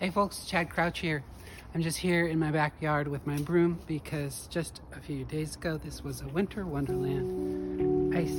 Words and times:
Hey 0.00 0.08
folks, 0.08 0.46
Chad 0.46 0.70
Crouch 0.70 1.00
here. 1.00 1.22
I'm 1.74 1.82
just 1.82 1.98
here 1.98 2.26
in 2.26 2.38
my 2.38 2.50
backyard 2.50 3.06
with 3.06 3.26
my 3.26 3.36
broom 3.36 3.78
because 3.86 4.48
just 4.50 4.80
a 4.96 4.98
few 4.98 5.26
days 5.26 5.56
ago 5.56 5.76
this 5.76 6.02
was 6.02 6.22
a 6.22 6.28
winter 6.28 6.64
wonderland. 6.64 8.16
Ice 8.16 8.30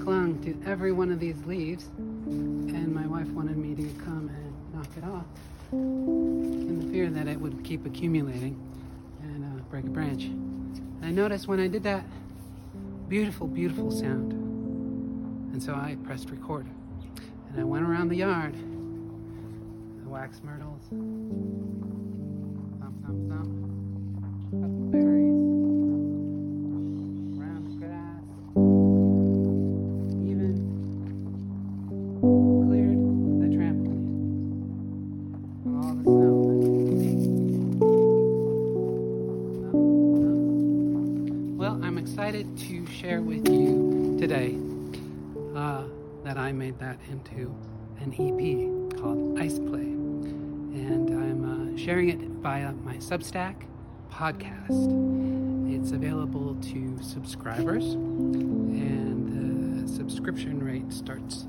clung 0.00 0.40
to 0.44 0.70
every 0.70 0.92
one 0.92 1.10
of 1.10 1.18
these 1.18 1.44
leaves 1.44 1.86
and 1.96 2.94
my 2.94 3.04
wife 3.04 3.26
wanted 3.30 3.56
me 3.56 3.74
to 3.74 3.82
come 4.04 4.28
and 4.28 4.72
knock 4.72 4.86
it 4.96 5.02
off 5.02 5.24
in 5.72 6.78
the 6.78 6.92
fear 6.92 7.10
that 7.10 7.26
it 7.26 7.40
would 7.40 7.64
keep 7.64 7.84
accumulating 7.84 8.56
and 9.24 9.44
uh, 9.44 9.62
break 9.70 9.86
a 9.86 9.90
branch. 9.90 10.26
And 10.26 11.00
I 11.02 11.10
noticed 11.10 11.48
when 11.48 11.58
I 11.58 11.66
did 11.66 11.82
that, 11.82 12.04
beautiful, 13.08 13.48
beautiful 13.48 13.90
sound. 13.90 14.34
And 15.52 15.60
so 15.60 15.74
I 15.74 15.96
pressed 16.04 16.30
record 16.30 16.66
and 17.48 17.60
I 17.60 17.64
went 17.64 17.84
around 17.84 18.10
the 18.10 18.18
yard 18.18 18.54
wax 20.10 20.42
myrtles. 20.42 20.82
Thump, 22.80 23.06
thump, 23.06 23.30
thump. 23.30 23.48
Huckleberries. 24.60 25.38
Round 27.38 27.78
grass. 27.78 28.24
Even 30.26 30.52
cleared 32.18 33.00
the 33.40 33.48
trampoline 33.56 34.10
of 35.64 35.72
all 35.78 35.94
the 35.94 36.02
snow. 36.02 36.34
Well, 41.56 41.76
I'm 41.84 41.98
excited 41.98 42.58
to 42.58 42.84
share 42.86 43.22
with 43.22 43.48
you 43.48 44.16
today 44.18 44.58
uh, 45.54 45.84
that 46.24 46.36
I 46.36 46.50
made 46.50 46.80
that 46.80 46.98
into 47.08 47.54
an 48.00 48.12
EP 48.18 48.89
called 49.00 49.38
Ice 49.38 49.58
Play 49.58 49.80
and 50.74 51.10
I'm 51.10 51.74
uh, 51.74 51.78
sharing 51.78 52.10
it 52.10 52.18
via 52.18 52.72
my 52.72 52.96
Substack 52.96 53.54
podcast. 54.10 55.74
It's 55.74 55.92
available 55.92 56.54
to 56.56 56.98
subscribers, 57.02 57.94
and 57.94 59.82
the 59.84 59.88
subscription 59.88 60.62
rate 60.62 60.92
starts 60.92 61.46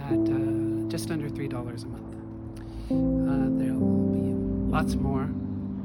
at 0.00 0.12
uh, 0.18 0.88
just 0.88 1.10
under 1.10 1.28
$3 1.28 1.52
a 1.52 1.86
month. 1.86 2.16
Uh, 2.90 3.62
there 3.62 3.74
will 3.74 4.12
be 4.12 4.32
lots 4.72 4.94
more 4.94 5.28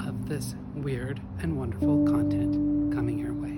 of 0.07 0.29
this 0.29 0.55
weird 0.75 1.19
and 1.41 1.57
wonderful 1.57 2.05
content 2.05 2.93
coming 2.93 3.19
your 3.19 3.33
way. 3.33 3.54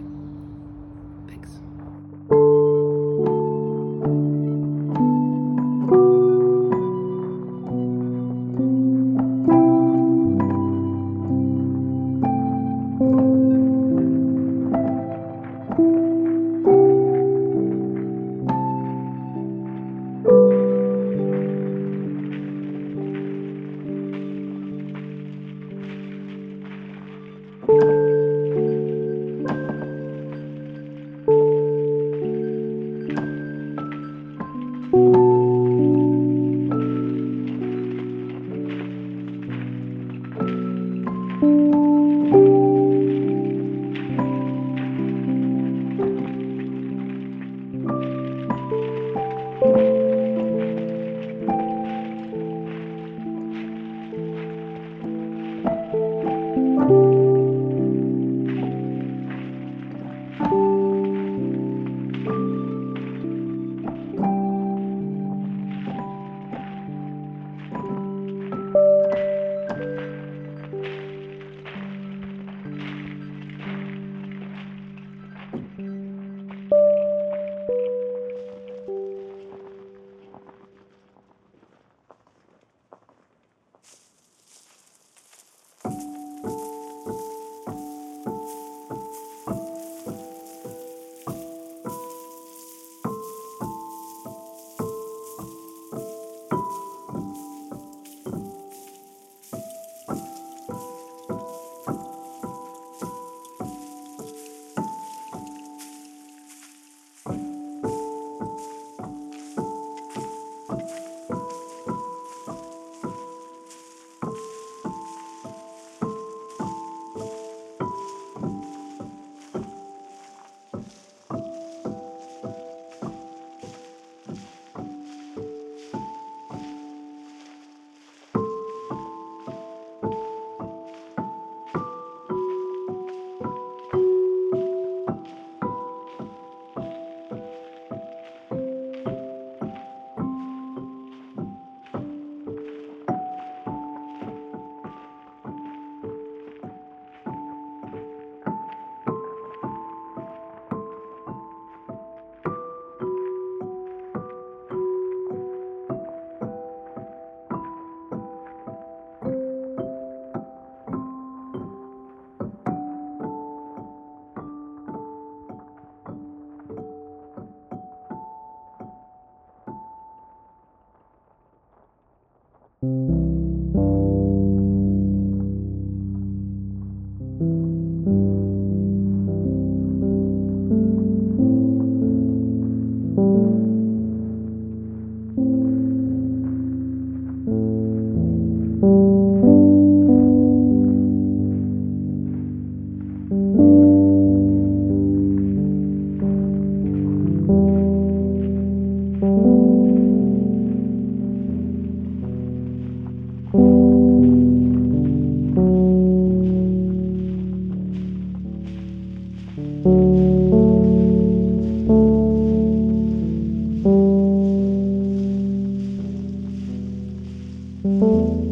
thank 217.87 218.01
mm 218.01 218.01
-hmm. 218.01 218.41
you 218.41 218.46